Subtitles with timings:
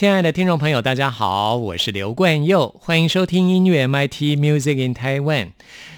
[0.00, 5.50] 亲爱的听众朋友，大家好，我是刘冠佑，欢迎收听音乐 MIT Music in Taiwan。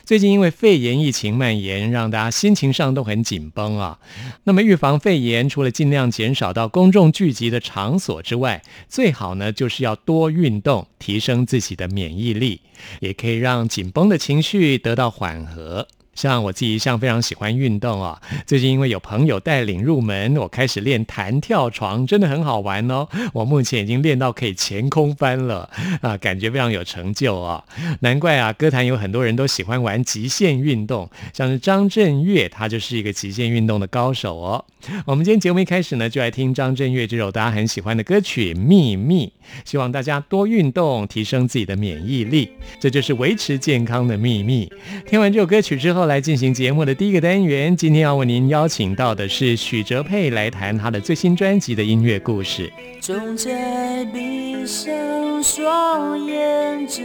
[0.04, 4.00] 最近因为肺炎疫情蔓延，让大家心情上都很紧绷啊。
[4.42, 12.60] 那么预防肺炎，除了尽量减少到公众聚集的场所之外，最好呢就是要多运动，提升自己的免疫力，
[12.98, 15.86] 也可以让紧绷的情绪得到缓和。
[16.14, 23.08] 像我自己一向非常喜欢运动啊，最近因为有朋友带领入门，我开始练弹跳床，真的很好玩哦。
[23.32, 25.68] 我目前已经练到可以前空翻了
[26.02, 27.64] 啊，感觉非常有成就啊。
[28.00, 34.64] 难怪啊，歌坛有很多人都喜欢玩极限运动，像是张震岳，他就是一个极限运动的高手哦。
[35.06, 39.26] 我们今天节目一开始呢，就来听张震岳这首大家很喜欢的歌曲《秘密》，
[39.64, 44.70] 希望大家多运动，提升自己的免疫力，这就是维持健康的秘密。
[45.06, 46.01] 听完这首歌曲之后。
[46.02, 52.72] 后来进行节目的第一个单元，今天要为您邀请到的是许哲佩来谈他的最新专辑的音乐故事。
[53.00, 54.92] 总在闭上
[55.40, 57.02] 双眼之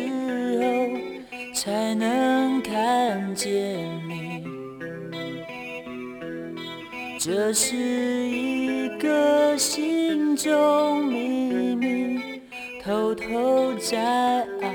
[0.59, 0.89] 后，
[1.53, 3.77] 才能看见
[4.09, 4.43] 你。
[7.19, 12.19] 这是一个心中秘密，
[12.83, 14.73] 偷偷在爱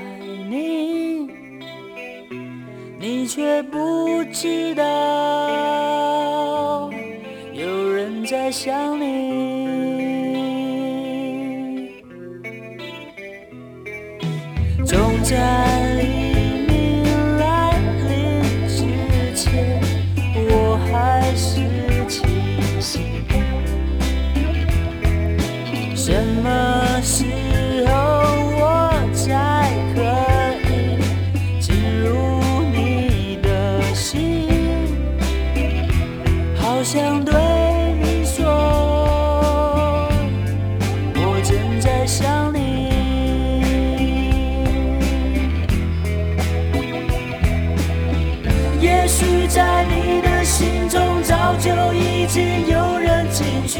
[0.49, 1.42] 你。
[3.05, 4.81] 你却不知道，
[7.51, 9.05] 有人在想你，
[14.85, 16.05] 总在黎
[16.65, 17.03] 明
[17.39, 17.73] 来
[18.07, 18.85] 临之
[19.35, 19.81] 前，
[20.33, 21.59] 我还是
[22.07, 22.23] 清
[22.79, 23.03] 醒。
[25.93, 27.25] 什么是
[49.13, 53.79] 许在你的心中早就已经有人进去，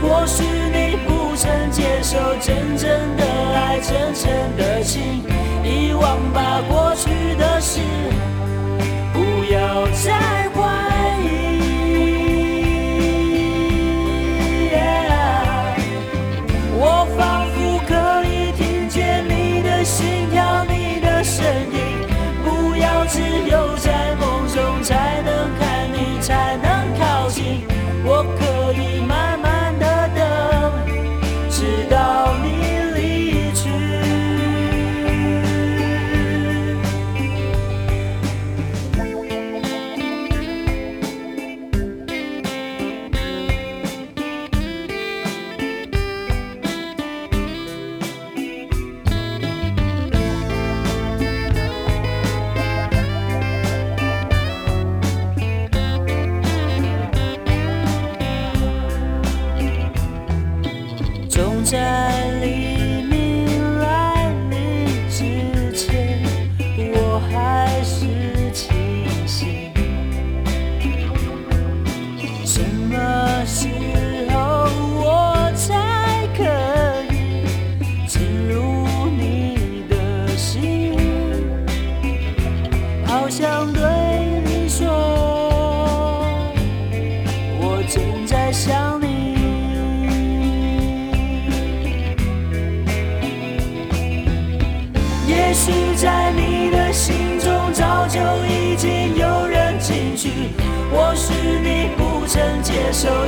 [0.00, 2.88] 或许你不曾接受真正
[3.18, 3.22] 的
[3.54, 5.22] 爱，真诚的心，
[5.62, 7.80] 遗忘吧过去的事，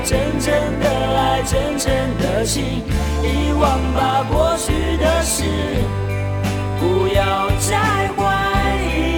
[0.05, 0.87] 真正的
[1.19, 2.83] 爱，真正的心，
[3.23, 5.45] 遗忘吧过去的事，
[6.79, 7.79] 不要再
[8.15, 8.23] 怀
[8.85, 9.09] 疑。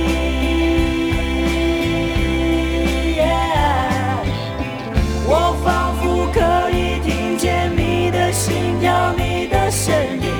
[5.28, 9.92] 我仿佛可以听见你的心跳，你的声
[10.22, 10.30] 音，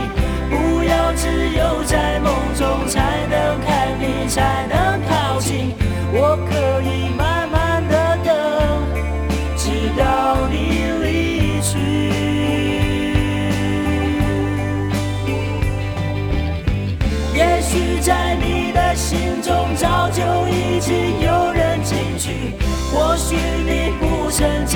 [0.49, 5.75] 不要只有在梦中才能看你，才能靠近。
[6.13, 6.76] 我可。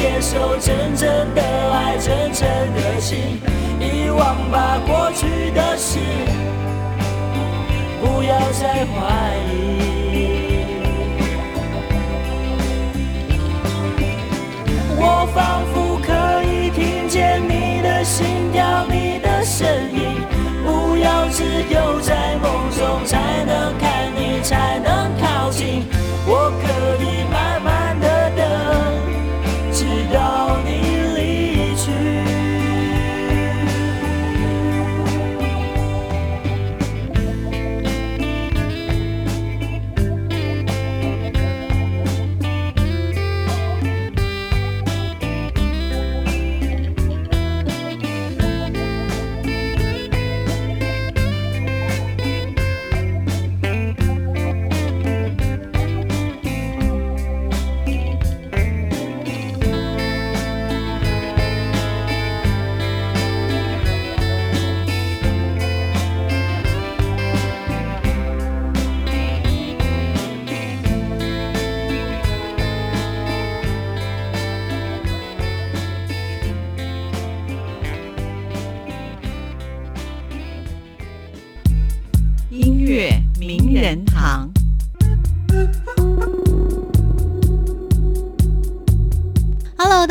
[0.00, 3.38] 接受真正的爱，真正的心，
[3.79, 5.99] 遗忘吧过去的事，
[8.00, 10.09] 不要再怀疑。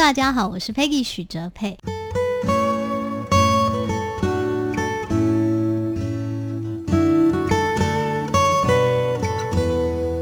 [0.10, 1.78] 大家好，我是 Peggy 许哲佩。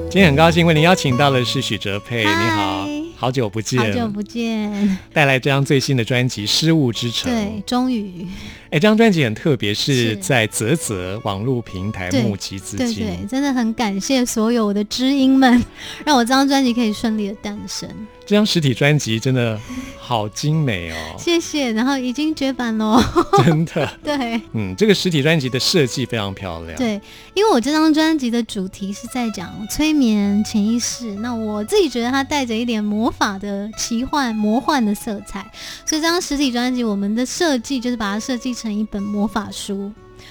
[0.09, 2.85] 今天很高兴为您邀请到的是许哲佩，嗨你好，
[3.15, 7.31] 好久不见，好久不见，带来这张最新的专辑《失物之城》。
[7.33, 8.27] 对，终于，
[8.65, 13.05] 哎，这张专辑很特别，是是在泽泽网络平台募集资金。
[13.05, 15.63] 对对，真的很感谢所有我的知音们，
[16.05, 17.89] 让我这张专辑可以顺利的诞生，
[18.27, 19.57] 这张实体专辑真的
[19.97, 21.71] 好精美哦，谢谢。
[21.71, 23.01] 然后已经绝版喽，
[23.41, 23.89] 真的。
[24.03, 27.01] 对嗯，这个实体专辑的设计非常漂亮。，对，
[27.33, 35.49] 因为我这张专辑的主题是在讲催眠、潜意识，那我自己觉得它带着一点魔法的奇幻、魔幻的色彩，
[35.85, 39.89] 所以这张实体专辑我们的设计就是把它设计成一本魔法书。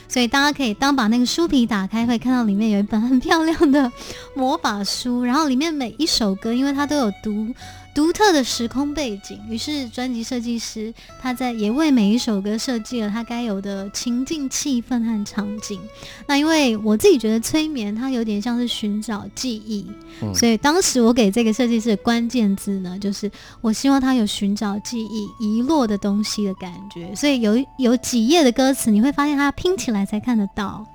[0.09, 3.91] 所以大家可以当把那个书皮打开，会看到里面有一本很漂亮的
[4.35, 7.49] 魔法书，然后里面每一首歌，因为它都有独
[7.97, 15.81] 独特的时空背景，于是专辑设计师他在也为每一首歌设计了他该有的情境、气氛和场景。
[16.27, 19.87] 那因为我自己觉得催眠它有点像是寻找记忆，
[20.21, 23.31] 嗯所以当时我给这个设计师的关键字呢，就是
[23.63, 27.15] 我希望他有寻找记忆遗落的东西的感觉。
[27.15, 30.87] 所以有有几页的歌词，你会发现它拼起来才看得到。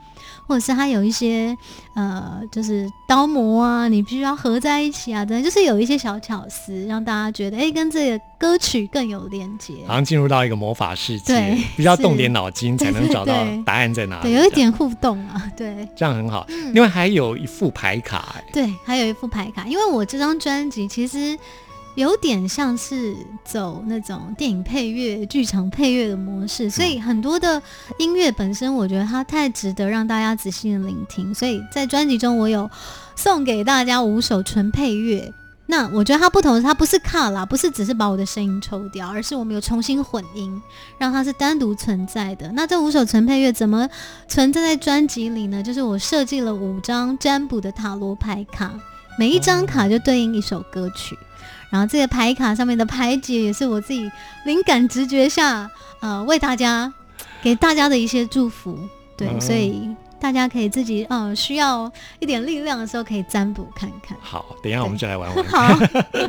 [0.47, 1.55] 或者是它有一些
[1.93, 9.75] 呃，就是刀模啊，你必须要合在一起啊，等等，就是有一些小巧思，让大家觉得哎、诶跟这个歌曲更有连接。
[9.87, 13.33] 好像进入到一个魔法世界对，比较动点脑筋才能找到
[13.65, 14.23] 答案在哪里。
[14.23, 15.87] 对，有一点互动啊，对。
[15.95, 16.45] 这样很好。
[16.49, 21.37] 嗯另外还有一副牌卡，哎，对，还有一副牌卡，因为我这张专辑其实
[21.95, 27.61] 有点像是走那种电影配乐、剧场配乐的模式，所以很多的
[27.99, 31.33] 音乐本身，我觉得它太值得让大家仔细的聆听。
[31.33, 32.69] 所以在专辑中，我有
[33.15, 35.33] 送给大家五首纯配乐。
[35.67, 40.61] 那我觉得它不同它不是卡啦，不是只是把我的声音抽掉，而是我们有重新混音，
[40.97, 42.51] 让它是单独存在的。
[42.53, 43.87] 那这五首纯配乐怎么
[44.27, 45.63] 存在在专辑里呢？
[45.63, 48.73] 就是我设计了五张占卜的塔罗牌卡，
[49.17, 51.17] 每一张卡就对应一首歌曲。
[51.71, 54.11] 然后这个牌卡上面的牌解也是我自己
[54.45, 55.67] 灵感直觉下，
[56.01, 56.93] 呃，为大家
[57.41, 58.77] 给大家的一些祝福。
[59.17, 59.89] 对，嗯所以
[60.21, 64.15] 大家可以自己，呃，需要一点力量的时候可以占卜看看。
[64.21, 65.45] 好，等一下我们就来玩玩。
[65.45, 65.79] 好，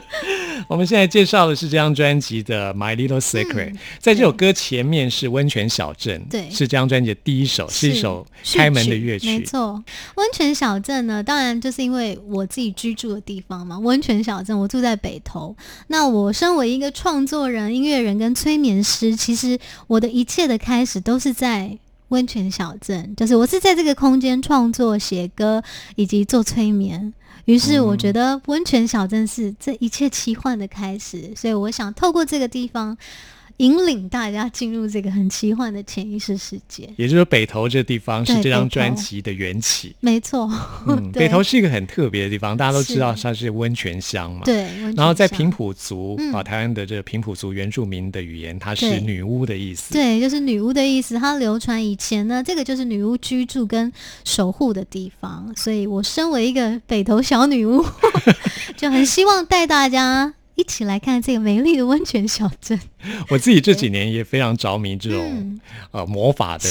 [0.67, 9.43] 我们现在介绍的是这张专辑的《My Little Secret》，在这首歌前面是《温泉小镇》，嗯对是这张专辑的第一首，是一首开门的乐曲没。
[9.45, 9.85] 错，
[10.15, 15.55] 温泉小镇呢，当然就是因为我自己居住的地方嘛，温泉小镇，我住在北投。
[15.89, 21.77] 那我身为一个创作人、音乐人跟催眠师，其实我的一切的开始都是在。
[22.13, 25.63] 温泉小镇，就是我是在这个空间创作、写歌
[25.97, 27.13] 以及做催眠。
[27.47, 32.97] 于是我觉得温泉小镇是这一切奇幻的开始，所以我想透过这个地方，
[33.59, 36.89] 引领大家进入这个很奇幻的潜意识世界。
[36.97, 39.95] 也就是北投这地方是这张专辑的缘起。
[40.01, 40.51] 没错，
[40.87, 44.43] 嗯， 北投是一个很特别的地方，大家都知道它是温泉乡嘛。。
[44.45, 49.93] 对，然后在平埔族、嗯啊，台湾的这个平埔族原住民的语言，它是女巫的意思。
[49.93, 51.19] 对，就是女巫的意思。
[51.19, 53.93] 它流传以前呢，这个就是女巫居住跟
[54.25, 55.53] 守护的地方。
[55.57, 57.85] 所以我身为一个北投小女巫，
[58.77, 62.79] 就很希望带大家一起来看这个美丽的温泉小镇。
[63.29, 66.69] 我自己这几年也非常着迷这种、嗯呃魔法的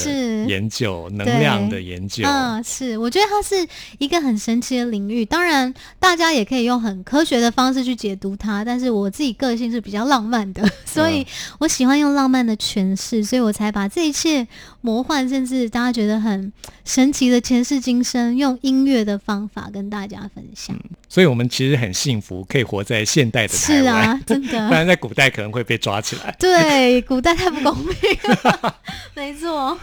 [0.48, 2.24] 研究、能量的研究。
[2.26, 3.68] 嗯，是，我觉得它是
[4.00, 5.24] 一个很神奇的领域。
[5.26, 11.26] 当然，大家也可以用很科学的方式去解读它，但是我自己个性是比较浪漫的，所以
[11.60, 14.48] 我喜欢用浪漫的诠释，所以我才把这一切
[14.82, 16.52] 魔幻，甚至大家觉得很
[16.84, 20.76] 神奇的前世今生，用音乐的方法跟大家分享。
[21.08, 23.84] 所以我们其实很幸福，可以活在现代的台湾。
[23.84, 24.74] 是啊， 真的不。
[24.74, 28.10] 然在古代可能会被抓起来，对，古代太不公平
[28.44, 28.76] 了，
[29.14, 29.78] 没错。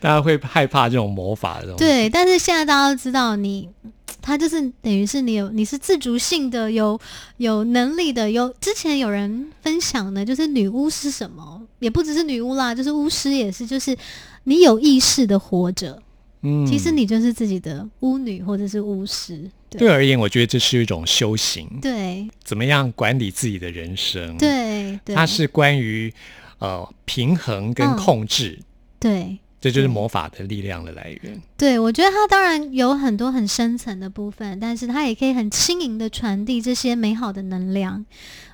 [0.00, 1.78] 大家会害怕这种魔法的东西。
[1.78, 3.68] 对，但是现在大家都知道你，
[4.22, 6.98] 他就是等于是你有你是自主性的，有
[7.36, 8.30] 有能力的。
[8.30, 13.94] 有之前有人分享的，就是女巫是什么，也不只是女巫啦，就是巫师也是，就是
[14.44, 16.02] 你有意识的活着，
[16.40, 19.50] 嗯其实你就是自己的巫女或者是巫师。
[19.68, 26.12] 对我而言，我觉得这是一种修行，对怎么样管理自己的人生。，对对，它是关于
[26.58, 28.58] 呃平衡跟嗯控制，
[28.98, 29.36] 对。
[29.64, 31.40] 这就是魔法的力量的来源。
[31.56, 38.04] 对，我觉得它当然有很多很深层的部分，但是它也可以很轻盈的传递这些美好的能量，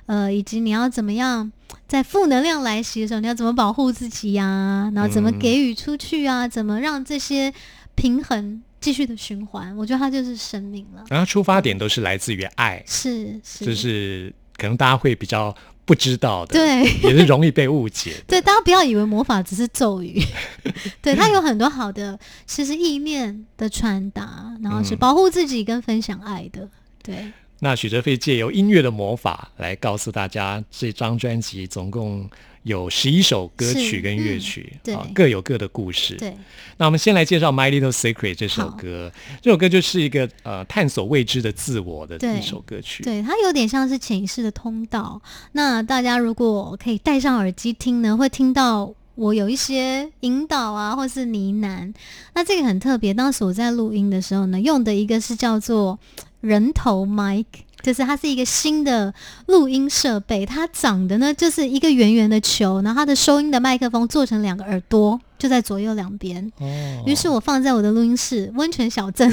[0.05, 1.51] 呃，以及你要怎么样
[1.85, 7.53] 在负能量来袭的时候，你要怎么保护自己呀、然后怎么嗯给予出去啊，怎么让这些
[7.93, 11.03] 平衡继续的循环，我觉得它就是生命了。
[11.09, 15.53] 然后出发点都是来自于爱，是是，就是可能大家会比较
[15.91, 16.83] 不知道的，，对。
[17.03, 18.13] 也是容易被误解。
[18.25, 20.23] 对，大家不要以为魔法只是咒语，
[21.03, 22.17] 对，它有很多好的，
[22.47, 26.69] 其实意念的传达，然后是嗯保护自己跟分享爱的，
[27.03, 27.33] 对。
[27.59, 32.29] 那许哲飞借由音乐的魔法来告诉大家，这张专辑总共
[32.63, 36.15] 有十一首歌曲跟乐嗯曲，对啊，各有各的故事。
[36.15, 36.35] 对，
[36.77, 43.03] 那我们先来介绍《My Little Secret》这首歌，这首歌就是一个呃探索未知的自我的一首歌曲。
[43.03, 45.19] 对，它有点像是潜意识的通道。
[45.53, 51.91] 那大家如果可以戴上耳机听呢，会听到我有一些引导啊，或是呢喃。
[52.35, 55.97] 那这个很特别，当时我在录音的时候呢，用的一个是叫做
[56.41, 57.45] 人头 mic。
[57.81, 59.13] 就是它是一个新的
[59.47, 66.51] 录音设备，它长得呢就是一个圆圆的球，然后它的收音的麦克风做成两个耳朵，就在左右两边。
[66.59, 69.31] 哦于是我放在我的录音室温泉小镇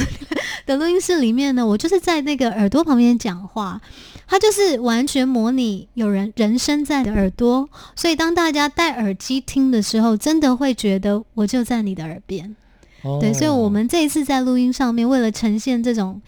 [0.65, 3.81] 的录音室里面呢，我就是在那个耳朵旁边讲话，
[4.27, 12.57] 它就是完全模拟有人人声在你的耳朵，所以当大家戴耳机听的时候，真的会觉得我就在你的耳边。
[13.03, 16.21] 哦对，所以我们这一次在录音上面，为了呈现这种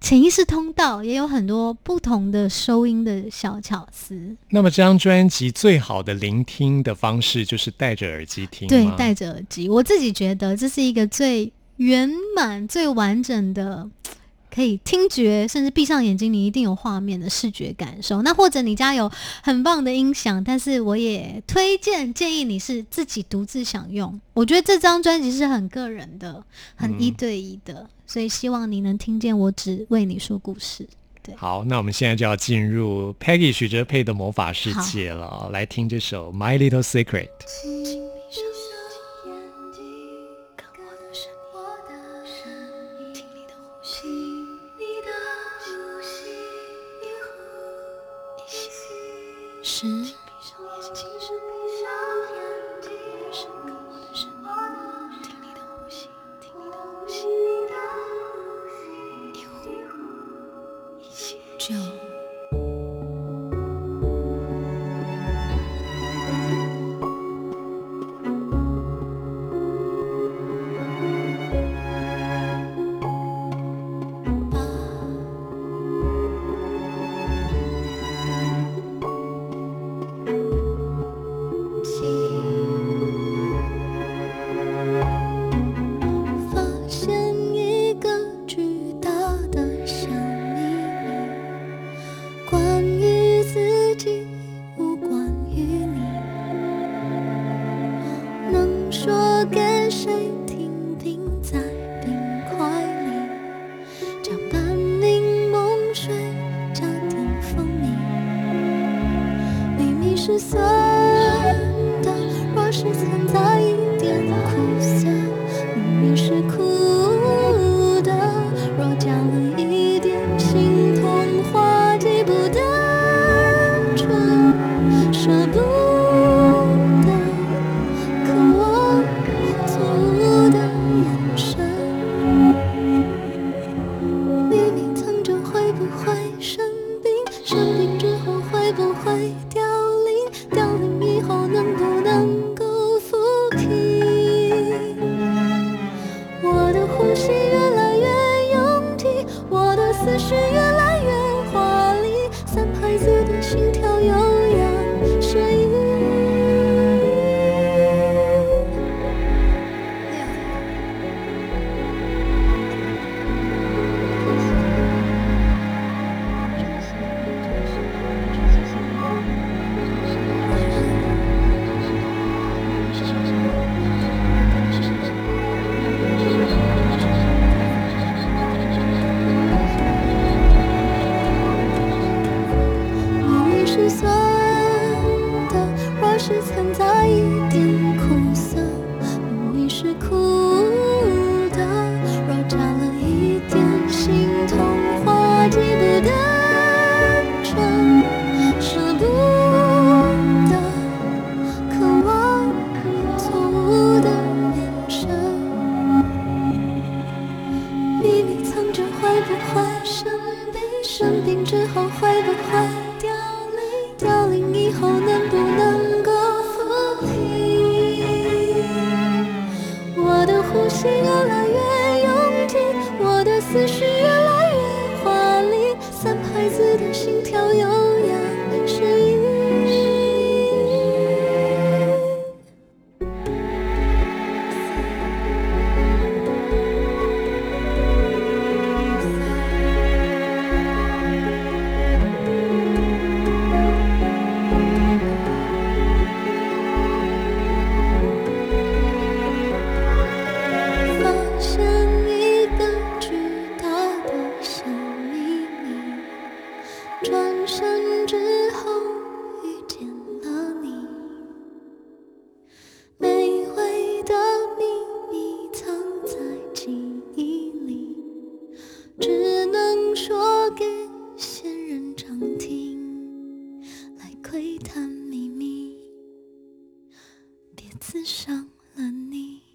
[0.00, 4.36] 潜意识通道，也有很多不同的收音的小巧思。
[4.50, 13.88] 那么这张专辑最好的聆听的方式就是戴着耳机听吗，对戴着耳机，我自己觉得这是一个最圆满、最完整的，
[14.58, 18.22] 可以听觉，甚至闭上眼睛，你一定有画面的视觉感受。
[18.22, 19.08] 那或者你家有
[19.40, 24.20] 很棒的音响，但是我也推荐建议你是自己独自享用。
[24.34, 26.42] 我觉得这张专辑是很个人的，
[26.74, 30.84] 很一对一的，所以希望你能听见我只为你说故事。
[31.36, 37.28] 好，那我们现在就要进入 Peggy 许哲佩的魔法世界了，来听这首《My Little Secret》。
[49.70, 50.02] 十闭
[50.40, 51.84] 上眼睛闭上
[52.32, 52.40] 眼
[52.80, 52.88] 睛
[53.30, 54.42] 我的我的声音
[55.22, 56.08] 听你的呼吸
[56.40, 57.18] 听你的呼吸
[59.34, 59.52] 一呼
[60.98, 61.74] 一吸只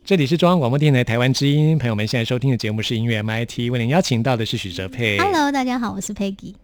[0.05, 5.17] 这里是中央广播电台台湾之音，朋友们现在收听的节目是音乐 MIT，为您邀请到的是许哲佩。
[5.17, 6.55] Hello，大家好，我是 Peggy。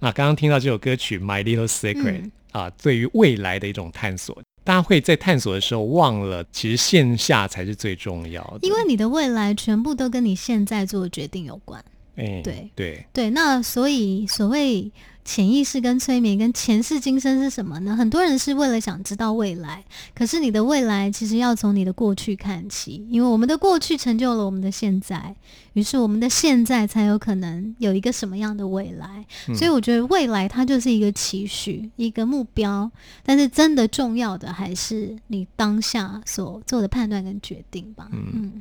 [0.00, 8.66] 啊，刚刚听到这首歌曲《My Little Secret、嗯啊，对于未来的一种探索，大家会在探索的时候忘了，其实线下才是最重要的。
[8.66, 11.80] 因为你的未来全部都跟你现在做的决定有关。
[12.16, 14.90] 哎，对对，对，那所以所谓
[15.24, 17.94] 潜意识跟催眠跟前世今生是什么呢？
[17.94, 25.34] 很多人是为了想知道未来，可是你的未来其实要从你的过去看起，因为我们的过去成就了我们的现在，
[25.74, 29.24] 于是我们的现在才有可能有一个什么样的未来。
[29.54, 32.90] 所以我觉得未来它就是一个期许，一个目标，
[33.22, 38.08] 但是真的重要的还是你当下所做的判断跟决定吧。
[38.12, 38.52] 嗯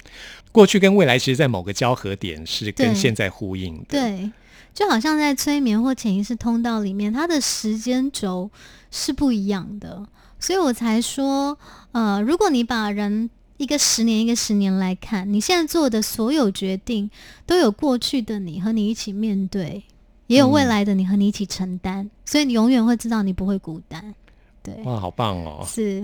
[0.52, 4.32] 过去跟未来其实，在某个交合点是跟现在呼应的。，对，
[4.73, 8.49] 就好像在催眠或潜意识通道里面，它的时间轴
[8.91, 10.08] 是不一样的，
[10.39, 11.58] 所以我才说，
[11.91, 17.10] 呃，如果你把人一个十年一个十年来看，你现在做的所有决定，
[17.45, 19.84] 都有过去的你和你一起面对，
[20.27, 24.15] 也有未来的你和你一起承担，所以你永远会知道你不会孤单。
[24.62, 25.65] 对，哇，好棒哦！
[25.65, 26.03] 是，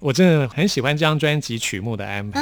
[0.00, 2.40] 我真的很喜欢这张专辑曲目的安排。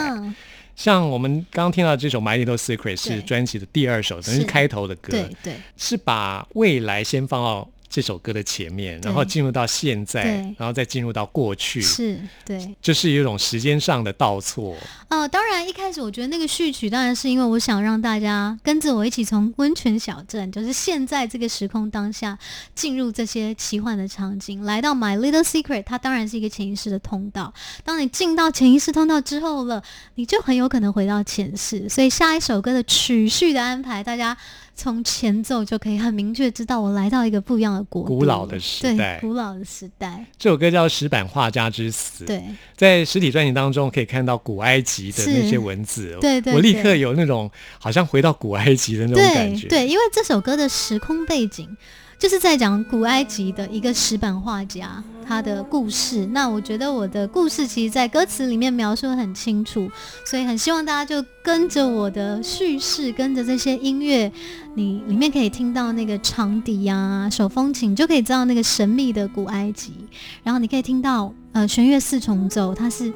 [0.80, 5.10] 像我们刚刚听到这首《My Little Secret》是专辑的第二首，等于开头的歌。
[5.10, 5.54] 对对。
[5.76, 10.22] 是把未来先放到这首歌的前面，然后进入到现在，
[10.56, 12.74] 然后再进入到过去，是，对。
[12.80, 14.76] 就是有一种时间上的倒错。
[15.08, 22.38] 呃，当然，一开始我觉得那个序曲当然是因为我想让大家跟着我一起从温泉小镇，就是现在这个时空当下，
[22.76, 27.52] 进入这些奇幻的场景，来到 My Little Secret，它当然是一个潜意识的通道。
[27.82, 29.82] 当你进到潜意识通道之后了，
[30.14, 31.88] 你就很有可能回到前世。
[31.88, 34.36] 所以下一首歌的曲序的安排，大家
[34.74, 39.18] 从前奏就可以很明确知道我来到一个不一样的国，古老的时代。
[39.18, 42.42] 对，古老的时代，这首歌叫《石板画家之死》，对。
[42.76, 49.68] 在实体专辑当中可以看到古埃及的那些文字，对对我立刻有那种好像回到古埃及的那种感觉。
[49.68, 51.76] 对对，因为这首歌的时空背景
[52.20, 56.26] 就是在讲古埃及的一个石板画家他的故事。
[56.26, 59.90] 那我觉得我的故事其实，在歌词里面描述得很清楚，
[60.26, 64.30] 所以很希望大家就跟着我的叙事，跟着这些音乐，
[64.74, 69.94] 你里面可以听到那个长笛呀、手风琴，就可以知道那个神秘的古埃及。
[70.42, 73.10] 然后你可以听到呃弦乐四重奏，它是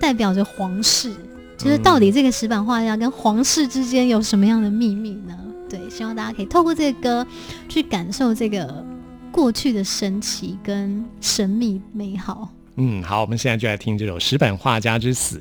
[0.00, 1.12] 代表着皇室。
[1.58, 5.36] 就是到底这个石板画家跟皇室之间有什么样的秘密呢？
[5.68, 7.26] 对，希望大家可以透过这个歌
[7.68, 8.84] 去感受这个
[9.30, 12.48] 过去的神奇跟神秘美好。
[12.76, 15.38] 嗯，好，我们现在就来听这首《石板画家之死》。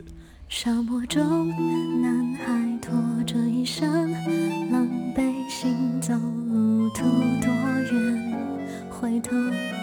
[0.48, 1.50] 沙漠中，
[2.02, 2.94] 男孩拖
[3.26, 4.12] 着一身
[4.72, 7.04] 狼狈行走，路途
[7.42, 7.52] 多
[7.92, 8.34] 远？
[8.90, 9.32] 回头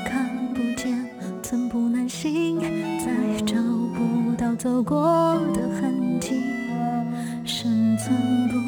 [0.07, 1.05] 看不见，
[1.43, 2.61] 寸步难行，
[2.99, 3.13] 再
[3.45, 3.57] 找
[3.95, 6.41] 不到走过的痕迹，
[7.45, 8.62] 生存不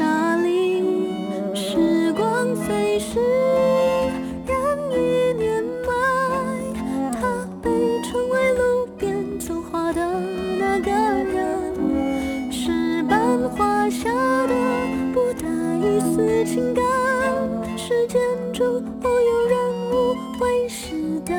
[0.00, 0.06] 沙
[0.38, 3.20] 砾，时光飞逝，
[4.46, 4.56] 人
[4.92, 5.92] 已年迈。
[7.20, 7.68] 他被
[8.02, 10.00] 称为路边走画的
[10.58, 14.10] 那个人，石板画下
[14.46, 14.54] 的
[15.12, 15.46] 不带
[15.86, 16.82] 一丝情感，
[17.76, 18.18] 是建
[18.54, 19.58] 筑或有人
[19.92, 21.34] 物为时代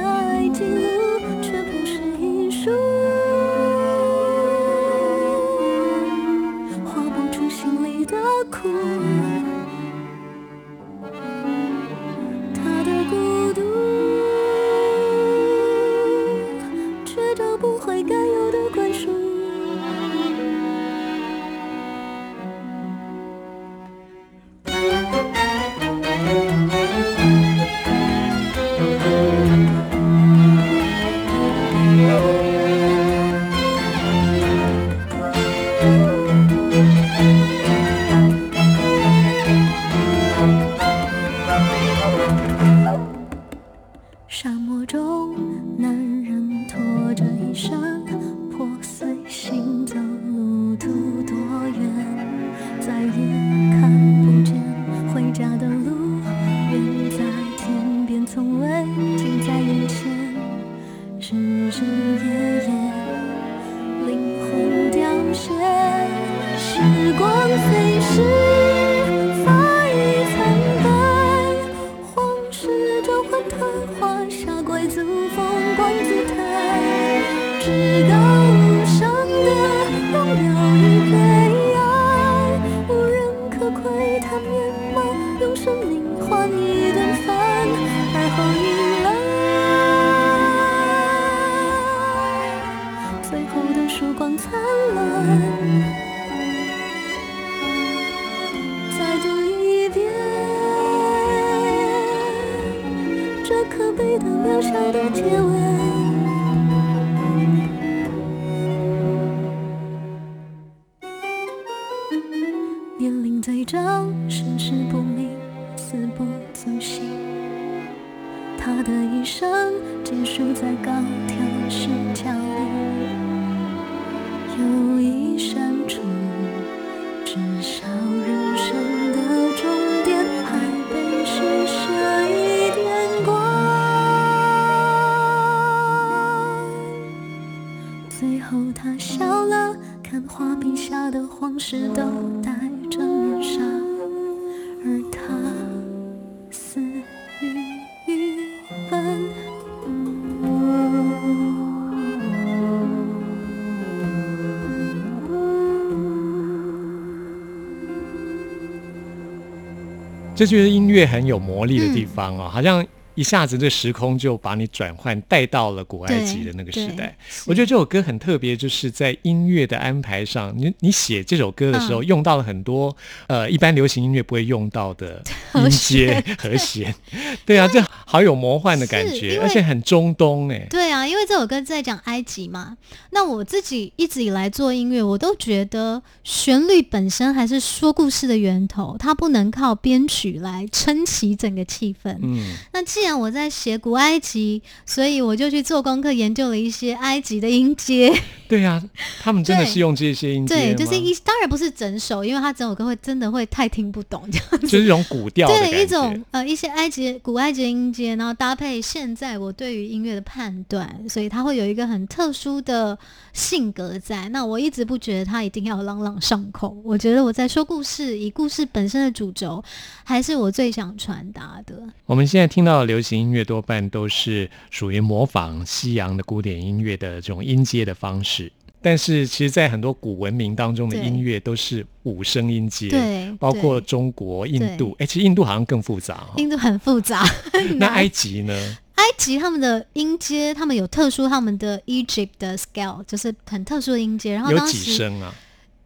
[160.42, 162.84] 这就是音乐很有魔力的地方哦，好像
[163.16, 167.16] 一下子这时空就把你转换带到了古埃及的那个时代。
[167.46, 172.96] 我觉得这首歌很特别，就是在音乐的安排上，你你写这首歌的时候，嗯用到了很多
[173.28, 175.22] 呃一般流行音乐不会用到的
[175.56, 176.94] 音 阶和弦。
[177.46, 180.66] 对啊，这好有魔幻的感觉，而且很中东哎。
[180.70, 182.78] 对啊，因为这首歌在讲埃及嘛。
[183.12, 192.18] 那我自己一直以来做音乐，我都觉得旋律本身还是说故事的源头，它不能靠编曲来撑起整个气氛。
[192.22, 198.14] 嗯，那既然我在写古埃及，所以我就去做功课，研究了一些埃及的音阶。
[198.48, 198.84] 对啊，
[199.22, 204.68] 他们真的是用这些音阶就是一，当然不是整首，因为他整首歌会真的会太听不懂这样子。
[204.68, 205.48] 就是一种古调。
[205.48, 212.98] 对一种呃一些埃及古埃及音阶，然后搭配现在我对于音乐的判断，所以他会有一个很特殊的
[213.32, 214.28] 性格在。
[214.30, 219.64] 那我一直不觉得他一定要朗朗上口，我觉得我在说故事，以故事本身的主轴，
[220.04, 221.82] 还是我最想传达的。
[222.06, 228.52] 我们现在听到的流行音乐多半都是属于模仿西洋的古典音乐的这种音阶的方式，
[228.82, 237.26] 但是其实，在很多古文明当中的音乐都是五声音阶，对包括中国、印度，哎，其实印度好像更复杂哈、印度很复杂，
[237.80, 238.54] 那埃及呢？
[238.96, 244.34] 埃及他们的音阶，他们有特殊他们的 Egypt 的 scale，就是很特殊的音阶。
[244.34, 245.34] 然后有几声啊？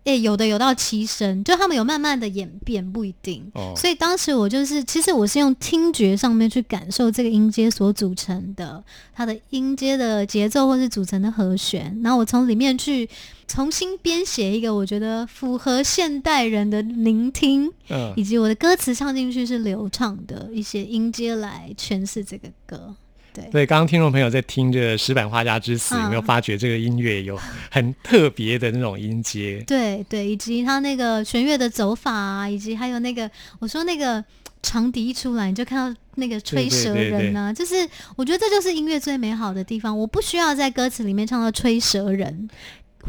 [0.05, 3.43] 诶、有的有到七声，就他们有慢慢的演变，不一定。
[3.55, 13.09] 哦，所以当时我就是，其实我是用听觉上面去感受这个音阶所组成的，它的音阶的节奏或是组成的和弦，然后我从里面去
[13.47, 22.95] 重新编写一个我觉得符合现代人的聆听，嗯，以及我的歌词唱进去是流畅的一些音阶来诠释这个歌。
[23.35, 27.37] 对，所以刚刚听众朋友在听着《石板画家之死》，嗯有没有发觉这个音乐有
[27.69, 29.61] 很特别的那种音阶？
[29.67, 34.23] 对对，以及他那个弦乐的走法啊，以及还有那个我说那个
[34.63, 37.75] 长笛一出来，你就看到那个吹蛇人呢、就是
[38.15, 39.97] 我觉得这就是音乐最美好的地方。
[39.97, 42.49] 我不需要在歌词里面唱到吹蛇人，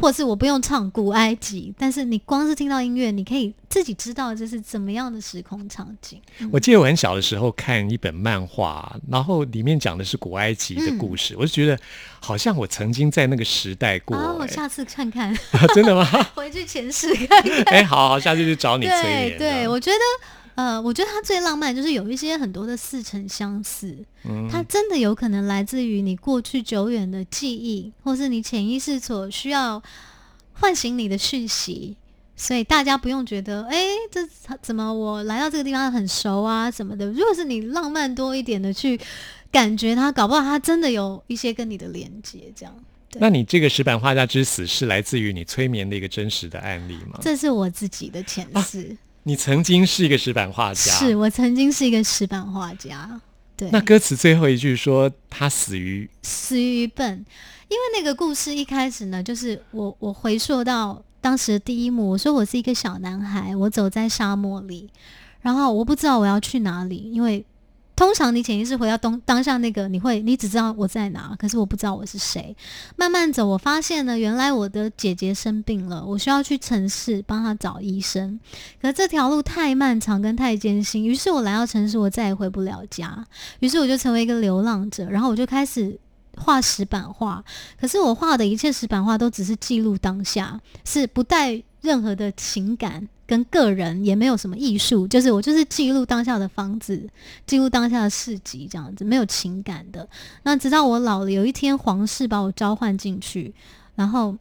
[0.01, 6.21] 或是我不用唱古埃及，但是你光是听到音乐，你可以自己知道这是怎么样的时空场景。
[6.51, 11.79] 我记得我很小的时候看一本漫画，然后里面讲的是古埃及的故事，我就觉得
[12.21, 15.37] 好像我曾经在那个时代过、啊，我哎下次看看，
[15.75, 16.05] 真的吗？
[16.35, 17.63] 回去前世看看。
[17.67, 19.39] 哎、好好，下次去找你催对眠。
[19.39, 19.97] 对，我觉得。
[20.57, 29.81] 呃，我觉得它最浪漫就是有一些很多的似曾相识，嗯它真的有可能来自于你过去久远的记忆，或是你潜意识所需要
[30.55, 31.97] 唤醒你的讯息。
[32.39, 34.21] 所以大家不用觉得，哎、这
[34.61, 37.07] 怎么我来到这个地方很熟啊什么的。
[37.13, 39.01] 如果是你浪漫多一点的去
[39.51, 42.75] 感觉它，搞不好它真的有一些跟你的连接，这样。
[43.15, 47.19] 那你这个石板画家之死是来自于你催眠的一个真实的案例吗？
[47.23, 48.95] 这是我自己的前世，
[49.27, 53.21] 你曾经是一个石板画家，是我曾经是一个石板画家。
[53.57, 57.27] 对，那歌词最后一句说他死于死于笨，
[57.67, 64.89] 因为那个故事一开始呢，就是我我回溯到当时的第一幕，我说我是一个小男孩，我走在沙漠里，
[65.41, 67.45] 然后我不知道我要去哪里，因为
[67.97, 72.55] 通常你潜意识回到当当下那个，你会你只知道我在哪，可是我不知道我是谁。
[72.95, 78.39] 慢慢走，我发现呢，原来我的姐姐生病了，我需要去城市帮她找医生。
[78.83, 83.27] 可这条路太漫长跟太艰辛，于是我来到城市，我再也回不了家。
[83.61, 85.99] 于是我就成为一个流浪者，然后我就开始
[86.37, 87.43] 画石板画。
[87.81, 97.09] 可是我画的一切石板画都只是记录当下，是不带任何的情感跟个人，也没有什么艺术，就是我就是记录当下的房子，
[97.47, 100.09] 记录当下的市集这样子，没有情感的。
[100.45, 103.55] 那直到我老了，有一天皇室把我召唤进去，
[103.95, 104.37] 然后。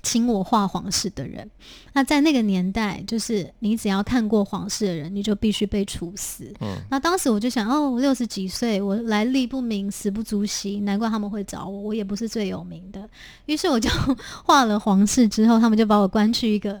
[0.00, 1.50] 请我画皇室的人，
[1.92, 6.54] 那在那个年代，就是你只要看过皇室的人，你就必须被处死。
[6.60, 13.06] 嗯，那当时我就想，哦，我六十几岁，我来历不明，死不足惜，难怪他们会找我，我也不是最有名的。
[13.46, 13.90] 于是我就
[14.46, 16.80] 画了皇室之后，他们就把我关去一个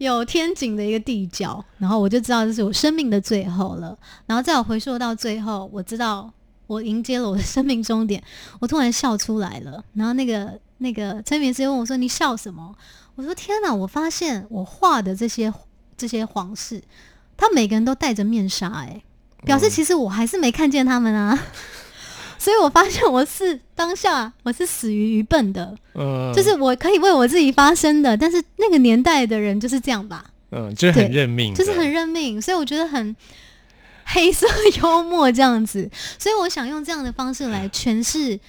[0.00, 3.94] 有天井的一个地角，然后我就知道这是我生命的最后了。
[4.24, 6.32] 然后在我回溯到最后，我知道
[6.66, 8.22] 我迎接了我的生命终点，
[8.60, 9.84] 我突然笑出来了。
[9.92, 12.74] 然后那个那个催眠师问我说：“你笑什么？”
[13.14, 13.74] 我说：“天哪！
[13.74, 15.52] 我发现我画的这些
[15.98, 16.82] 这些皇室，
[17.36, 19.04] 他每个人都戴着面纱、欸，
[19.44, 21.38] 表示其实我还是没看见他们啊。
[22.40, 33.14] 所以我发现我是当下我是死于愚笨的，嗯，就是我可以为我自己发声的，但是那个年代的人就是这样吧，嗯，就是很认命，就是很认命，所以我觉得很
[34.06, 34.46] 黑色
[34.80, 38.40] 幽默这样子，所以我想用这样的方式来诠释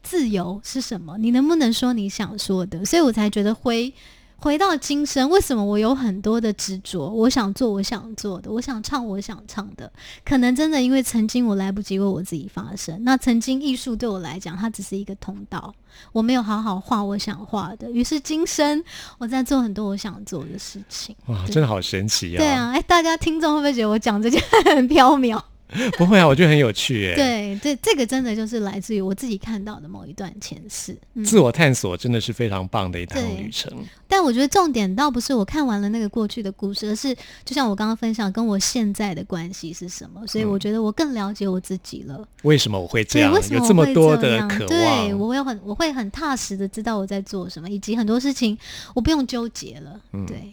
[0.00, 2.84] 自由是什么，你能不能说你想说的？
[2.84, 3.92] 所以我才觉得回
[4.40, 7.10] 回到今生，为什么我有很多的执着？
[7.10, 9.92] 我想做我想做的，我想唱我想唱的，
[10.24, 15.74] 可能真的因为曾经我来不及为我自己发声，那曾经艺术对我来讲，它只是一个通道，
[16.12, 18.82] 我没有好好画我想画的，于是今生
[19.18, 21.14] 我在做很多我想做的事情。
[21.26, 22.38] 哇，真的好神奇啊！
[22.38, 25.38] 对，啊，哎，大家听众会不会觉得我讲这件很 缥缈？
[25.98, 30.96] 不会啊，我觉得很有趣耶。，对，这这个真的就是来自于我自己看到的某一段前世。
[31.14, 33.72] 嗯，自我探索真的是非常棒的一趟旅程。
[34.08, 40.26] 但我觉得重点倒不是我看完了那个过去的故事，而是就像我刚刚分享，跟我现在的关系是什么。
[40.26, 42.26] 所以我觉得我更了解我自己了。
[42.42, 43.32] 为什么我会这，样？
[43.32, 48.58] 为什么有这么多的渴望对，我会很我会很踏实的知道我在做什么，以及很多事情
[48.94, 50.00] 我不用纠结了。
[50.12, 50.52] 嗯对。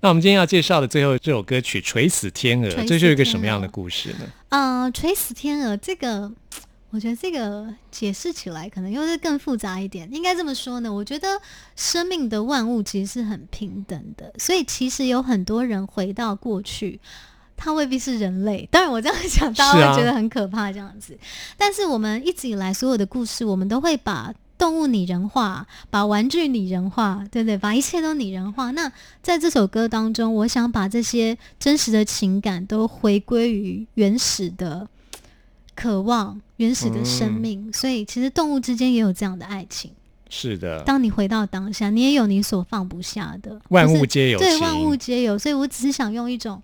[0.00, 4.18] 那我们今天要介绍的最后这首歌曲《垂死天鹅这是一个什么样的故事呢？
[4.50, 6.32] 呃，垂死天鹅这个，
[6.90, 10.08] 我觉得这个解释起来可能又是更复杂一点。
[10.12, 11.28] 应该这么说呢，我觉得
[11.76, 17.00] 生命的万物其实是很平等的，所以其实有很多人回到过去。
[17.60, 21.18] 他未必是人类，当然我这样讲，大家会觉得很可怕这样子。
[21.56, 27.56] 但是我们一直以来所有的故事，我们都会把动物拟人化，把玩具拟人化，对不对？
[27.56, 28.72] 把一切都拟人化。
[28.72, 28.92] 那
[29.22, 34.88] 在这首歌当中，我想把这些真实的情感都回归于原始的
[35.76, 37.72] 渴望、原始的生嗯命。
[37.72, 39.92] 所以，其实动物之间也有这样的爱情。
[40.28, 45.38] 是的，当你回到当下，你也有你所放不下的，万物皆有，对，万物皆有。
[45.38, 46.60] 所以我只是想用一种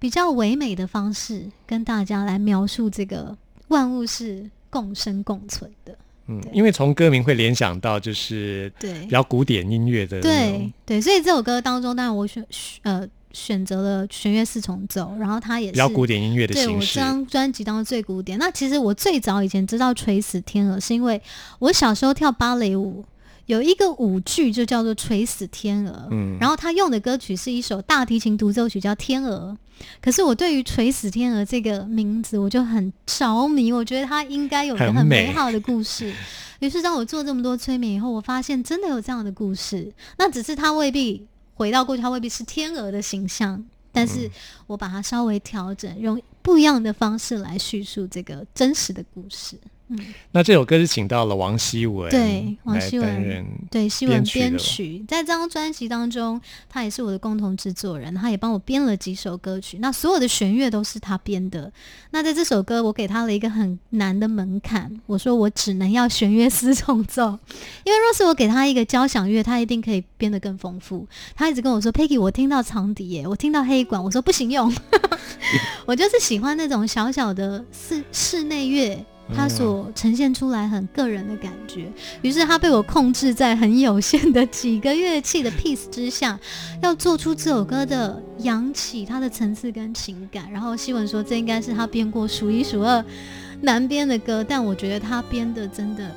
[0.00, 3.36] 比较唯美的方式跟大家来描述这个
[3.68, 5.96] 万物是共生共存的。
[6.28, 12.46] 对，嗯因为从歌名会联想到就是对比，较古典音乐的那对种，对，所以这首歌当中，当然我选
[12.82, 16.86] 呃选择了弦乐四重奏，然后它也是比较古典音乐的对我这。
[16.86, 18.38] 张专辑当中最古典。
[18.38, 21.20] 那其实我最早以前知道《垂死天鹅》，是因为
[21.58, 23.04] 我小时候跳芭蕾舞，
[23.48, 29.56] 有一个舞剧就叫做《垂死天鹅》，嗯然后他用的歌曲是一首大提琴独奏曲，叫《天鹅》。
[30.02, 36.12] 可是我对于“垂死天鹅”这个名字，我就很着迷，我觉得它应该有一个很很美美好的故事。
[36.60, 44.30] 于是当我做这么多催眠以后，我发现真的有这样的故事，那只是它未必回到过去，它未必是天鹅的形象，但嗯是
[44.66, 49.56] 我把它稍微调整，用不一样的方式来叙述这个真实的故事。
[49.90, 49.98] 嗯，
[50.32, 61.72] 那这首歌是请到了王希文对王希文对，希文编编曲在这张专辑当中，他也是我的共同制作人，他也帮我编了几首歌曲，那所有的弦乐都是他编的。
[62.10, 67.38] 那在这首歌，我给他了一个很难的门槛，我说我只能要弦乐四重奏，
[67.84, 71.06] 因为若是我给他一个交响乐，他一定可以编得更丰富。
[71.34, 74.70] 他一直跟我说，Peggy，我听到长笛耶，我听到黑管，我说不行用，
[75.86, 79.04] 我就是喜欢那种小小的室室内乐。
[79.34, 81.90] 他所呈现出来很个人的感觉，
[82.22, 86.38] 于是他被我控制在很有限的几个乐器的 piece 之下，
[86.82, 90.50] 要做出这首歌的扬起它的层次跟情感。
[90.50, 93.04] 然后希文说，这应该是他编过数一数二
[93.60, 96.10] 难编的歌，但我觉得他编的真的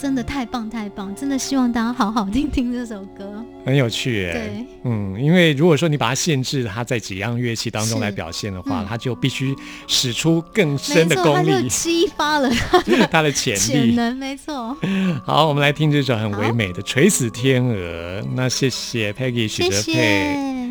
[0.00, 3.44] 真的太棒太棒，真的希望大家好好听听这首歌。
[3.64, 4.32] 很有趣耶。
[4.32, 9.54] 对，嗯，因为如果说你把它限制它在几样乐器当中来表现的话，嗯它就必须
[9.86, 13.58] 使出更深的错，它就功力，激发了他 它的潜力。
[13.58, 14.76] 潜能，没错。
[15.24, 18.20] 好，我们来听这首很唯美的《垂死天鹅》。
[18.34, 20.63] 那谢谢 Peggy 许谢哲佩。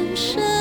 [0.00, 0.59] 深深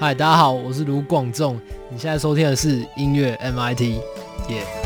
[0.00, 1.60] 嗨，大家好，我是卢广仲。
[1.90, 4.00] 你现在收听的是音乐 MIT，
[4.48, 4.79] 耶、走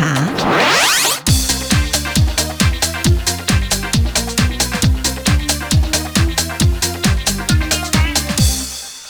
[0.00, 0.29] 搜查。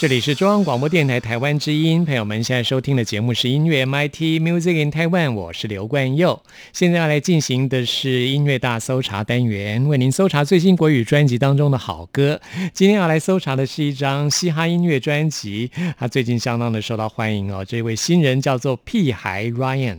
[0.01, 6.43] 这里是中央广播电台台湾之音，朋友们现在收听的节目是音乐 MIT Music in Taiwan，我是刘冠佑。
[6.73, 12.41] 现在要来进行的是音乐大搜查单元，为您搜查最新国语专辑当中的好歌。
[12.73, 17.63] 今天要来搜查的是一张嘻哈音乐专辑，它最近相当的受到欢迎哦。
[17.63, 19.99] 这位新人叫做屁孩 Ryan，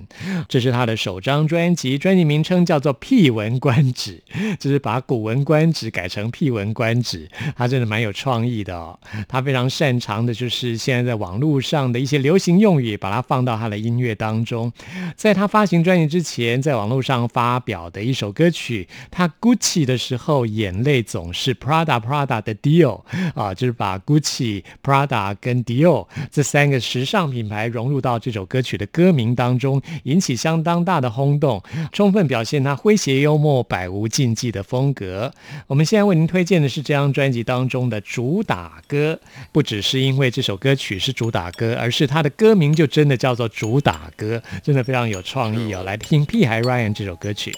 [0.49, 4.23] 这是他的首张专辑，专辑名称叫做《屁文观止》，
[4.57, 8.99] 就是把古文观止改成屁文观止，他真的蛮有创意的哦。
[9.27, 14.71] 他非常擅擅长的就是现在在网络上的一些流行用语，把它放到他的音乐当中。
[15.17, 23.01] 在他发行专辑之前，在网络上发表的一首歌曲，他 Gucci 的时候，眼泪总是 Prada Prada 的 Dior
[23.35, 31.61] 啊，就是把 Gucci、Prada 跟 Dior 这三个时尚品牌融入到这首歌曲的歌名当中，引起相当大的轰动，
[31.91, 35.33] 充分表现他诙谐幽默、百无禁忌的风格。
[35.67, 39.19] 我们现在为您推荐的是这张专辑当中的主打歌，
[39.51, 45.81] 不止只是因为这首歌曲是主打歌，而是它的歌名就真的叫做主打歌，真的非常有创意哦。
[45.81, 47.57] 来听《屁孩 Ryan》这首歌曲。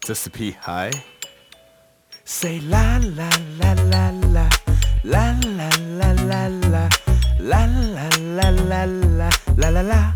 [0.00, 0.92] 这是屁孩。
[2.24, 3.28] Say la la
[3.58, 4.52] la la la
[5.02, 6.88] la la la la la la
[7.40, 7.66] la
[8.30, 10.14] la la la la la la.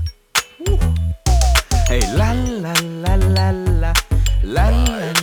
[1.89, 2.73] Hey la la
[3.03, 3.93] la la la la la
[4.45, 4.75] la la la.
[4.75, 5.14] Say la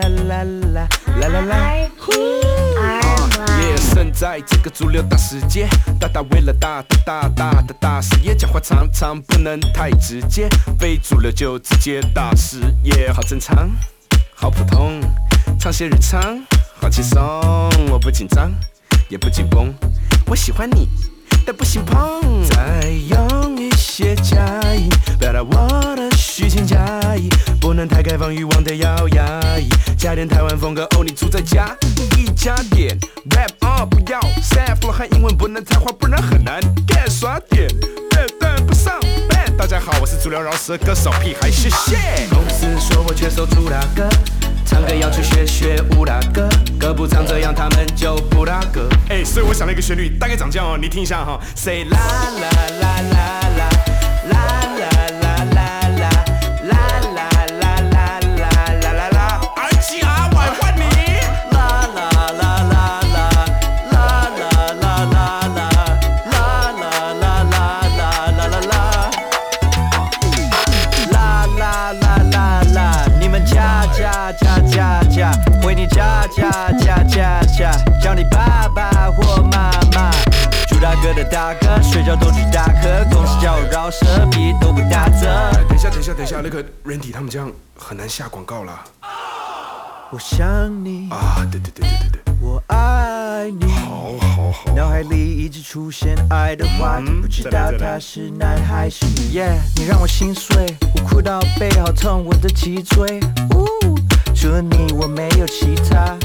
[0.00, 0.88] la la la
[1.18, 1.90] la la la.
[3.60, 10.48] 也身在这个主流大世界，大大为了大大大大的大事业，讲话常常不能太直接，
[10.78, 13.70] 非主流就直接大事业，好正常，
[14.34, 15.00] 好普通，
[15.58, 16.40] 唱些日常，
[16.80, 17.20] 好轻松，
[17.90, 18.50] 我不紧张，
[19.08, 19.72] 也不紧绷，
[20.26, 20.88] 我喜欢你，
[21.46, 24.36] 但不兴碰，再用一些假
[24.74, 24.88] 意
[27.80, 29.66] 能太开放，欲望得要压抑，
[29.96, 31.74] 加点台湾风格，哦，你住在家。
[32.18, 32.94] 一加点
[33.30, 37.66] rap 啊，不要 sample 和英文不能太花，不然很难 get 耍点，
[38.10, 39.00] 但但不上
[39.30, 39.56] band。
[39.56, 41.96] 大家好，我是主流饶舌歌手屁孩，谢谢。
[42.28, 44.06] 公司说我缺首主打歌，
[44.66, 46.46] 唱歌要去学学武打歌，
[46.78, 48.90] 歌不唱这样他们就不打歌。
[49.08, 51.40] 哎，所以我想了一个旋律，大概长这样哦，你听一下哈。
[51.56, 53.70] Say la la la la la
[54.28, 54.59] la
[81.22, 85.50] 的大哥，睡觉都去大喝，公司叫我饶舌，屁都不打折。
[85.68, 88.82] 等一下，等一下，等一下，那个 Randy 他们这样很难下广告啦。
[90.10, 90.46] 我想
[90.82, 93.70] 你，啊，对对对对对对，我爱你。
[93.72, 94.74] 好好好。
[94.74, 99.38] 脑海里一直出现爱的话题，不知道他是男还是女。
[99.38, 103.20] Yeah，你让我心碎，我哭到背好痛，我的脊椎。
[103.54, 103.66] 呜，
[104.34, 106.16] 除了你我没有其他，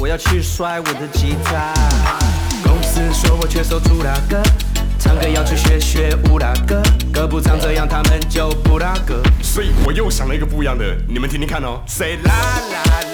[0.00, 1.72] 我要去摔我的吉他。
[3.80, 4.42] 主打歌，
[4.98, 9.22] 唱歌要去学学武打歌，歌不唱这样他们就不打歌。
[9.42, 11.82] 所以我又想了一个不一样的，你们听听看哦。
[11.86, 13.13] Say la la la la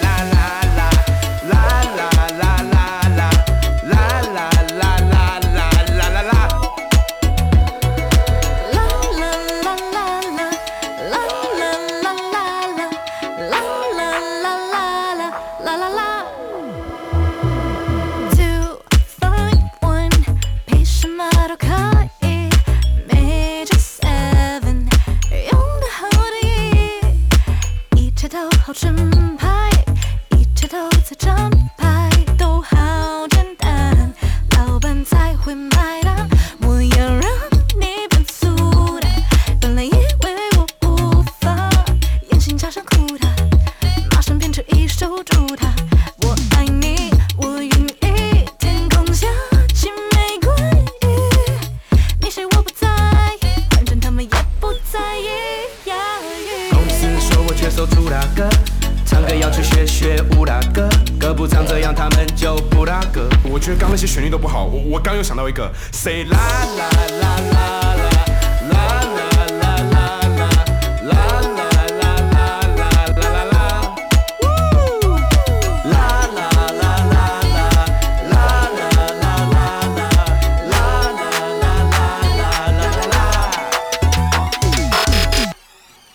[66.01, 66.23] ，Say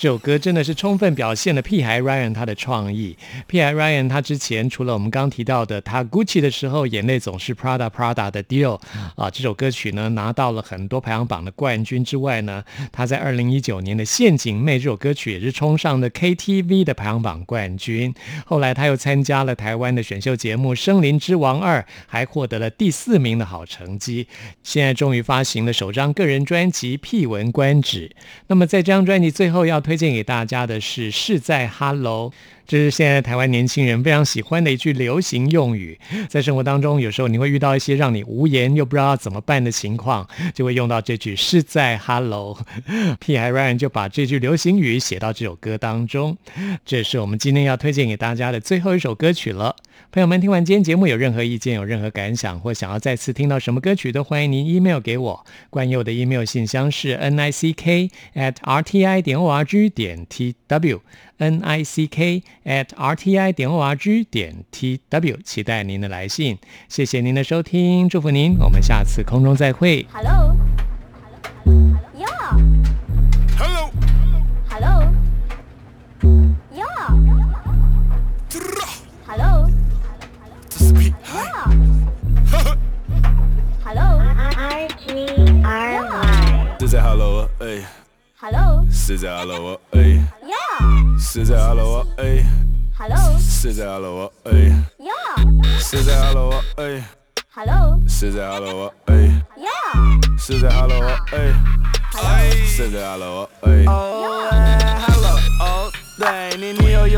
[0.07, 3.17] 这首歌真的是充分表现了屁孩 Ryan 他的创意。
[3.49, 8.79] 屁孩 Ryan 他之前除了我们刚提到的他 Gucci 的时候眼泪总是 Prada Prada 的 Deal
[9.17, 18.15] 啊，这首歌曲呢拿到了很多排行榜的冠军之外呢，他在二零一九年的《陷阱妹》这首歌曲也是冲上了 KTV 的排行榜冠军。
[18.45, 24.29] 后来他又参加了台湾的选秀节目《森林之王二》，还获得了第四名的好成绩。
[24.63, 28.09] 现在终于发行了首张个人专辑《屁闻观止》。
[28.47, 32.31] 那么在这张专辑最后要推推荐给大家的是《是在 Hello》
[32.67, 35.99] 这是现在台湾年轻人非常喜欢的一句流行用语。
[36.29, 42.59] 在生活当中，有时候你会遇到一些让你无言又不知道怎么办的情况，就会用到这句“是在 Hello”。
[43.21, 46.37] 屁孩 Ryan 就把这句流行语写到这首歌当中。
[46.85, 49.77] 这是我们今天要推荐给大家的最后一首歌曲了。
[50.13, 55.47] 朋友们，听完今天节目有任何意见、有任何感想，或想要再次听到什么歌曲，都欢迎您 email 给我。
[55.69, 60.25] 关佑的 email 信箱是 n i c k at r t i 点 o r g 点
[60.27, 61.01] t w
[61.39, 66.59] n i c k at r t i 点 o r g 点 t w，期待您的来信。
[66.89, 70.07] 谢谢您的收听，祝福您，我们下次空中再会。
[70.13, 70.57] Hello.
[72.17, 72.57] Yeah.
[73.59, 75.13] Hello，Hello.
[76.75, 76.87] Yeah.
[79.27, 79.71] Hello.
[86.79, 87.83] 这是在 Hello 啊，哎
[88.39, 88.87] ，Hello.
[88.91, 89.76] 是在 Hello
[98.19, 99.16] 是在 Hello 啊，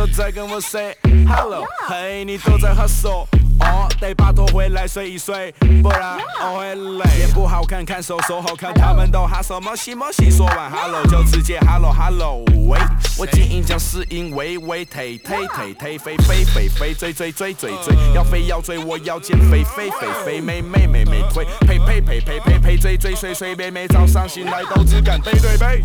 [0.09, 0.97] 在跟我 say
[1.27, 3.27] Hello，嘿，你都在 hustle。
[3.61, 5.53] 哦，得把头回来睡一睡，
[5.83, 7.05] 不然我会累。
[7.17, 10.31] 脸不好看，看手手好看，他们都哈手毛细毛细。
[10.31, 12.79] 说完 hello 就直接 hello hello 喂，
[13.19, 25.83] 我静音讲是因为喂忒忒忒忒肥肥肥肥追追追追追，要肥要追我要减肥肥肥肥美美美美腿，呸呸呸呸呸呸追追睡睡每每早上醒来都只敢背对背。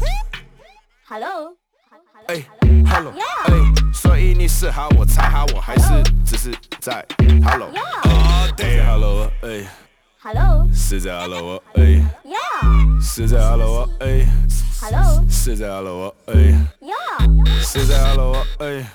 [1.09, 1.62] Hello.
[2.27, 2.41] 哎
[2.89, 3.11] ，hello，
[3.45, 3.53] 哎，
[3.93, 7.05] 所以你是哈我猜哈我，还是只是在
[7.43, 7.69] hello？
[8.57, 9.65] 哎，，hello，哎
[10.21, 10.67] ，Hello.
[10.73, 11.83] 是在 hello，哎
[12.23, 13.01] ，Yeah.
[13.01, 14.25] 是在 hello，哎
[14.81, 15.23] ，Hello.
[15.29, 16.33] 是在 hello，哎
[16.81, 17.61] ，Yeah.
[17.61, 18.85] 是在 hello，哎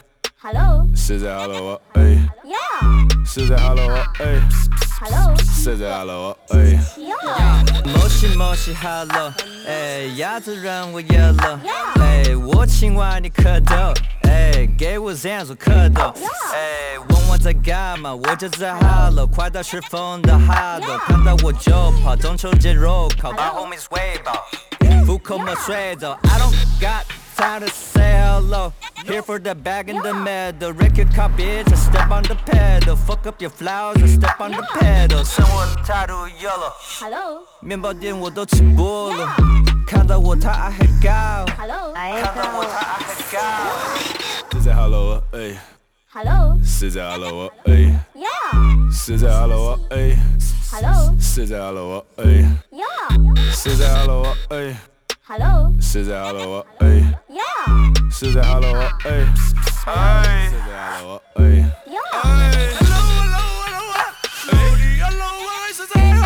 [0.40, 0.86] ，Hello.
[0.96, 2.02] 是在 hello，哎
[2.44, 3.26] ，Yeah.
[3.26, 4.40] 是在 hello，哎
[5.00, 5.36] ，Hello.
[5.36, 6.56] 是在 hello，哎。
[6.96, 7.88] Yeah.
[7.92, 9.32] 摩西摩西，Hello，
[9.68, 11.58] 哎，鸭子让我 yellow，
[12.00, 16.10] 哎，我青蛙你蝌蚪，哎，给我这样做蝌蚪，
[16.54, 24.42] 哎，问我在干嘛，我就在 Hello，快到时风的 Hello，看到我就跑，中秋节肉烤，把 homies 喂饱，
[25.06, 27.02] 虎口没睡着，I don't got
[27.37, 31.71] time to say hello。Here for the bag in the middle, wreck your car, bitch.
[31.71, 35.23] I step on the pedal, fuck up your flowers, I step on the pedal.
[35.25, 36.71] 生活的态度 yellow。
[37.01, 37.43] Hello.
[37.59, 39.35] 面包店我都吃过了，
[39.85, 41.93] 看到我他爱很高， Hello.
[41.93, 43.39] 看到我他爱很高。
[44.53, 45.57] 是在 hello，哎，
[46.13, 46.57] Hello.
[46.63, 47.73] 是在 hello，哎，
[48.15, 48.93] Yeah.
[48.93, 50.15] 是在 hello，哎，
[50.71, 51.13] Hello.
[51.19, 52.23] 是在 hello，哎，
[52.71, 53.51] Yeah.
[53.51, 54.77] 是在 hello，哎，
[55.28, 55.70] Hello.
[55.78, 56.86] 是在 hello，哎。
[57.28, 58.10] Yeah.
[58.10, 59.10] 是在 hello 啊，哎，
[59.84, 61.42] 哎，是在 hello 啊，哎
[61.84, 62.00] ，Yeah.
[62.22, 62.26] 哎
[62.80, 64.00] ，hello hello hello 啊，
[64.48, 66.24] 哎，你 hello 啊，还是在喊？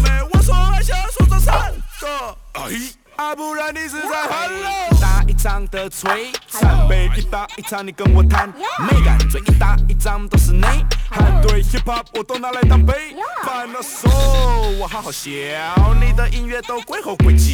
[0.00, 1.70] 没我说还想说这三
[2.00, 2.08] 个，
[2.54, 2.62] 哎，
[3.16, 4.93] 啊，不然你是在 hello？
[5.44, 8.48] 打一场的璀璨，被一打一场，你跟我谈。
[8.48, 10.62] 美感，觉一打一张都是你，
[11.10, 12.94] 还，对 hip hop 我都拿来当杯，
[13.44, 14.08] 犯了，手
[14.80, 15.28] 我好好笑，
[16.00, 17.44] 你的音乐都鬼吼鬼叫。